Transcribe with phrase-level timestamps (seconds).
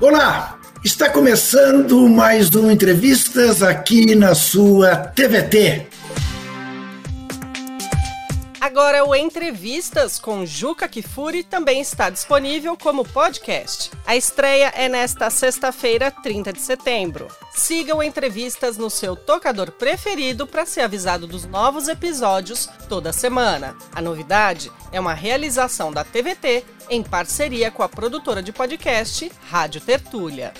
[0.00, 5.88] Olá, está começando mais um Entrevistas aqui na sua TVT.
[8.60, 13.90] Agora, o Entrevistas com Juca Kifuri também está disponível como podcast.
[14.04, 17.28] A estreia é nesta sexta-feira, 30 de setembro.
[17.52, 23.76] Siga o Entrevistas no seu tocador preferido para ser avisado dos novos episódios toda semana.
[23.94, 29.80] A novidade é uma realização da TVT em parceria com a produtora de podcast Rádio
[29.80, 30.52] Tertúlia.